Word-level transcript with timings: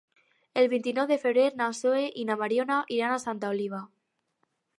El 0.61 0.69
vint-i-nou 0.71 1.09
de 1.11 1.17
febrer 1.25 1.43
na 1.59 1.67
Zoè 1.81 2.01
i 2.23 2.25
na 2.31 2.39
Mariona 2.45 2.79
iran 2.97 3.15
a 3.19 3.21
Santa 3.27 3.53
Oliva. 3.57 3.85